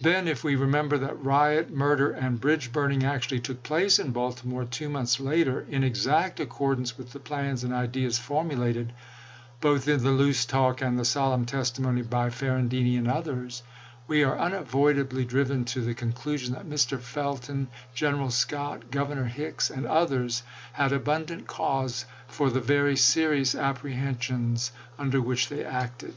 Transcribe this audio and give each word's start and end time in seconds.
Then, 0.00 0.28
if 0.28 0.42
we 0.42 0.56
remember 0.56 0.96
that 0.96 1.22
not, 1.22 1.24
133 1.26 1.74
7. 1.76 1.76
murder, 1.78 2.10
and 2.12 2.40
bridge 2.40 2.72
burning 2.72 3.04
actually 3.04 3.38
took 3.40 3.62
place 3.62 3.98
in 3.98 4.10
Baltimore 4.10 4.64
two 4.64 4.88
months 4.88 5.20
later, 5.20 5.66
in 5.68 5.84
exact 5.84 6.40
accordance 6.40 6.96
with 6.96 7.12
the 7.12 7.18
plans 7.20 7.62
and 7.62 7.70
ideas 7.70 8.18
formulated, 8.18 8.94
both 9.60 9.86
in 9.88 10.02
the 10.02 10.10
loose 10.10 10.46
talk 10.46 10.80
and 10.80 10.98
the 10.98 11.04
solemn 11.04 11.44
testimony 11.44 12.00
by 12.00 12.30
Ferrandini 12.30 12.96
and 12.96 13.06
others, 13.08 13.62
we 14.08 14.24
are 14.24 14.38
unavoidably 14.38 15.26
driven 15.26 15.66
to 15.66 15.82
the 15.82 15.92
con 15.92 16.14
clusion 16.14 16.52
that 16.54 16.64
Mr. 16.66 16.98
Felton, 16.98 17.68
General 17.94 18.30
Scott, 18.30 18.90
Governor 18.90 19.26
Hicks, 19.26 19.68
and 19.68 19.84
others 19.84 20.42
had 20.72 20.94
abundant 20.94 21.46
cause 21.46 22.06
for 22.26 22.48
the 22.48 22.60
very 22.62 22.96
serious 22.96 23.54
apprehensions 23.54 24.72
under 24.98 25.20
which 25.20 25.50
they 25.50 25.62
acted. 25.62 26.14